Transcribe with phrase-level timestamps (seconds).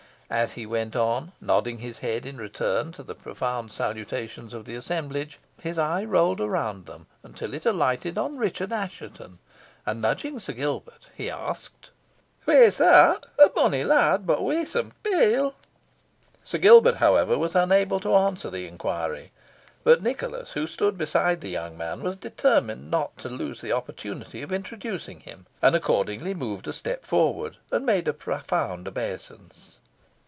[0.33, 4.75] As he went on, nodding his head in return to the profound salutations of the
[4.75, 9.39] assemblage, his eye rolled round them until it alighted on Richard Assheton,
[9.85, 11.91] and, nudging Sir Gilbert, he asked
[12.45, 13.25] "Wha's that?
[13.43, 15.53] a bonnie lad, but waesome pale."
[16.45, 19.33] Sir Gilbert, however, was unable to answer the inquiry;
[19.83, 24.41] but Nicholas, who stood beside the young man, was determined not to lose the opportunity
[24.41, 29.79] of introducing him, and accordingly moved a step forward, and made a profound obeisance.